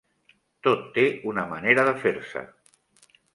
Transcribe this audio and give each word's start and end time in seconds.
Tot 0.67 0.87
té 0.95 1.03
una 1.33 1.43
manera 1.51 1.85
de 1.89 1.93
fer-se. 2.07 2.45